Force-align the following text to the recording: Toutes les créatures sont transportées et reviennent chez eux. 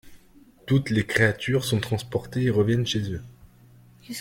Toutes 0.65 0.89
les 0.89 1.05
créatures 1.05 1.63
sont 1.63 1.79
transportées 1.79 2.45
et 2.45 2.49
reviennent 2.49 2.87
chez 2.87 3.11
eux. 3.13 3.21